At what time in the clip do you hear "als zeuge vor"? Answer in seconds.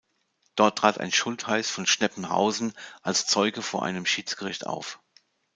3.03-3.83